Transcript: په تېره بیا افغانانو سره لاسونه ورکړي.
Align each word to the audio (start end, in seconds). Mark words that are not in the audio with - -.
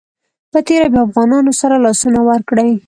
په 0.51 0.59
تېره 0.67 0.87
بیا 0.93 1.01
افغانانو 1.07 1.51
سره 1.61 1.75
لاسونه 1.85 2.19
ورکړي. 2.29 2.71